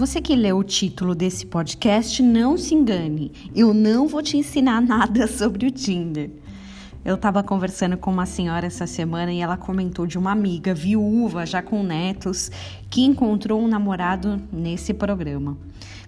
Você 0.00 0.18
que 0.18 0.34
leu 0.34 0.56
o 0.56 0.64
título 0.64 1.14
desse 1.14 1.44
podcast, 1.44 2.22
não 2.22 2.56
se 2.56 2.74
engane. 2.74 3.30
Eu 3.54 3.74
não 3.74 4.08
vou 4.08 4.22
te 4.22 4.34
ensinar 4.34 4.80
nada 4.80 5.26
sobre 5.26 5.66
o 5.66 5.70
Tinder. 5.70 6.30
Eu 7.04 7.16
estava 7.16 7.42
conversando 7.42 7.98
com 7.98 8.10
uma 8.10 8.24
senhora 8.24 8.66
essa 8.66 8.86
semana 8.86 9.30
e 9.30 9.40
ela 9.40 9.58
comentou 9.58 10.06
de 10.06 10.16
uma 10.16 10.32
amiga 10.32 10.72
viúva, 10.72 11.44
já 11.44 11.60
com 11.60 11.82
netos, 11.82 12.50
que 12.88 13.02
encontrou 13.02 13.60
um 13.60 13.68
namorado 13.68 14.40
nesse 14.50 14.94
programa. 14.94 15.58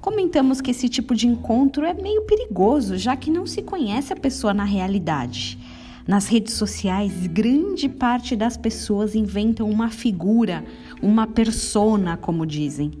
Comentamos 0.00 0.60
que 0.60 0.70
esse 0.70 0.88
tipo 0.88 1.12
de 1.12 1.26
encontro 1.26 1.84
é 1.84 1.92
meio 1.92 2.22
perigoso, 2.22 2.96
já 2.96 3.16
que 3.16 3.28
não 3.28 3.44
se 3.44 3.60
conhece 3.60 4.12
a 4.12 4.16
pessoa 4.16 4.54
na 4.54 4.62
realidade. 4.62 5.58
Nas 6.06 6.28
redes 6.28 6.54
sociais, 6.54 7.26
grande 7.26 7.88
parte 7.88 8.36
das 8.36 8.56
pessoas 8.56 9.16
inventam 9.16 9.68
uma 9.68 9.90
figura, 9.90 10.64
uma 11.02 11.26
persona, 11.26 12.16
como 12.16 12.46
dizem. 12.46 12.92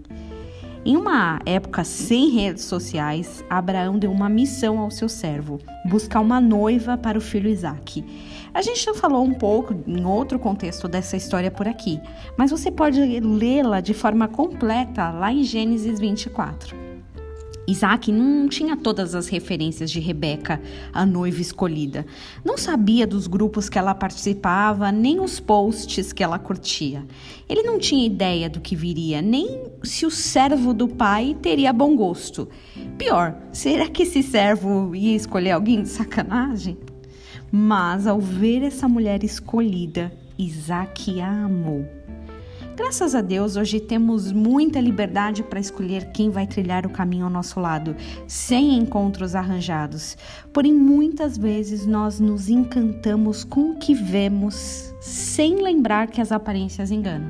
Em 0.82 0.96
uma 0.96 1.38
época 1.44 1.84
sem 1.84 2.30
redes 2.30 2.64
sociais, 2.64 3.44
Abraão 3.50 3.98
deu 3.98 4.10
uma 4.10 4.30
missão 4.30 4.78
ao 4.78 4.90
seu 4.90 5.10
servo: 5.10 5.58
buscar 5.84 6.20
uma 6.20 6.40
noiva 6.40 6.96
para 6.96 7.18
o 7.18 7.20
filho 7.20 7.50
Isaque. 7.50 8.02
A 8.54 8.62
gente 8.62 8.82
já 8.82 8.94
falou 8.94 9.22
um 9.22 9.34
pouco 9.34 9.74
em 9.86 10.04
outro 10.04 10.38
contexto 10.38 10.88
dessa 10.88 11.16
história 11.16 11.50
por 11.50 11.68
aqui, 11.68 12.00
mas 12.36 12.50
você 12.50 12.70
pode 12.70 12.98
lê-la 13.20 13.80
de 13.80 13.92
forma 13.92 14.26
completa 14.26 15.10
lá 15.10 15.30
em 15.30 15.44
Gênesis 15.44 16.00
24. 16.00 16.89
Isaac 17.70 18.10
não 18.10 18.48
tinha 18.48 18.76
todas 18.76 19.14
as 19.14 19.28
referências 19.28 19.90
de 19.90 20.00
Rebeca, 20.00 20.60
a 20.92 21.06
noiva 21.06 21.40
escolhida. 21.40 22.04
Não 22.44 22.58
sabia 22.58 23.06
dos 23.06 23.26
grupos 23.26 23.68
que 23.68 23.78
ela 23.78 23.94
participava, 23.94 24.90
nem 24.90 25.20
os 25.20 25.38
posts 25.38 26.12
que 26.12 26.22
ela 26.22 26.38
curtia. 26.38 27.06
Ele 27.48 27.62
não 27.62 27.78
tinha 27.78 28.04
ideia 28.04 28.50
do 28.50 28.60
que 28.60 28.74
viria, 28.74 29.22
nem 29.22 29.62
se 29.82 30.04
o 30.04 30.10
servo 30.10 30.74
do 30.74 30.88
pai 30.88 31.36
teria 31.40 31.72
bom 31.72 31.94
gosto. 31.94 32.48
Pior, 32.98 33.36
será 33.52 33.88
que 33.88 34.02
esse 34.02 34.22
servo 34.22 34.94
ia 34.94 35.14
escolher 35.14 35.52
alguém 35.52 35.82
de 35.82 35.88
sacanagem? 35.88 36.76
Mas 37.52 38.06
ao 38.06 38.20
ver 38.20 38.62
essa 38.62 38.88
mulher 38.88 39.22
escolhida, 39.24 40.12
Isaac 40.38 41.20
a 41.20 41.44
amou. 41.44 41.99
Graças 42.82 43.14
a 43.14 43.20
Deus, 43.20 43.56
hoje 43.56 43.78
temos 43.78 44.32
muita 44.32 44.80
liberdade 44.80 45.42
para 45.42 45.60
escolher 45.60 46.12
quem 46.12 46.30
vai 46.30 46.46
trilhar 46.46 46.86
o 46.86 46.90
caminho 46.90 47.26
ao 47.26 47.30
nosso 47.30 47.60
lado, 47.60 47.94
sem 48.26 48.74
encontros 48.74 49.34
arranjados. 49.34 50.16
Porém, 50.50 50.72
muitas 50.72 51.36
vezes 51.36 51.84
nós 51.84 52.18
nos 52.18 52.48
encantamos 52.48 53.44
com 53.44 53.72
o 53.72 53.76
que 53.76 53.92
vemos, 53.92 54.94
sem 54.98 55.62
lembrar 55.62 56.06
que 56.06 56.22
as 56.22 56.32
aparências 56.32 56.90
enganam. 56.90 57.28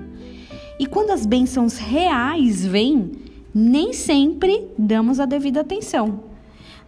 E 0.78 0.86
quando 0.86 1.10
as 1.10 1.26
bênçãos 1.26 1.78
reais 1.78 2.64
vêm, 2.64 3.10
nem 3.52 3.92
sempre 3.92 4.68
damos 4.78 5.18
a 5.18 5.26
devida 5.26 5.62
atenção. 5.62 6.29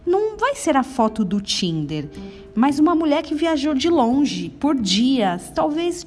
Não 0.05 0.37
vai 0.37 0.55
ser 0.55 0.75
a 0.75 0.83
foto 0.83 1.23
do 1.23 1.39
Tinder 1.39 2.09
mas 2.55 2.79
uma 2.79 2.93
mulher 2.93 3.23
que 3.23 3.33
viajou 3.33 3.73
de 3.73 3.89
longe 3.89 4.49
por 4.49 4.75
dias, 4.75 5.51
talvez 5.53 6.05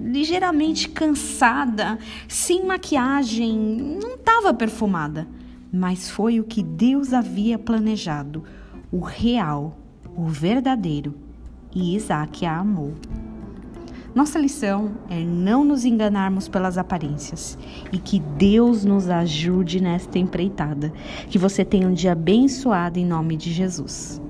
ligeiramente 0.00 0.88
cansada, 0.88 1.98
sem 2.26 2.64
maquiagem, 2.66 3.56
não 4.02 4.14
estava 4.14 4.52
perfumada, 4.52 5.28
mas 5.72 6.10
foi 6.10 6.40
o 6.40 6.44
que 6.44 6.62
Deus 6.62 7.12
havia 7.12 7.58
planejado, 7.58 8.42
o 8.90 9.00
real, 9.00 9.78
o 10.16 10.26
verdadeiro, 10.26 11.14
e 11.74 11.94
Isaac 11.94 12.44
a 12.44 12.58
amou. 12.58 12.94
Nossa 14.18 14.36
lição 14.36 14.96
é 15.08 15.20
não 15.20 15.62
nos 15.62 15.84
enganarmos 15.84 16.48
pelas 16.48 16.76
aparências 16.76 17.56
e 17.92 17.98
que 17.98 18.18
Deus 18.18 18.84
nos 18.84 19.08
ajude 19.08 19.80
nesta 19.80 20.18
empreitada. 20.18 20.92
Que 21.30 21.38
você 21.38 21.64
tenha 21.64 21.86
um 21.86 21.92
dia 21.92 22.10
abençoado 22.10 22.98
em 22.98 23.06
nome 23.06 23.36
de 23.36 23.52
Jesus. 23.52 24.20